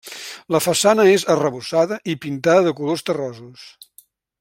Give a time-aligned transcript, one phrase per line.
[0.55, 3.73] La façana és arrebossada i pintada de colors terrosos.